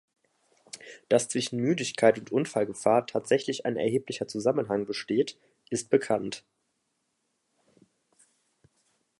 Dass 1.09 1.27
zwischen 1.27 1.59
Müdigkeit 1.59 2.17
und 2.17 2.31
Unfallgefahr 2.31 3.05
tatsächlich 3.05 3.67
ein 3.67 3.77
erheblicher 3.77 4.27
Zusammenhang 4.27 4.87
besteht, 4.87 5.37
ist 5.69 5.91
bekannt. 5.91 6.43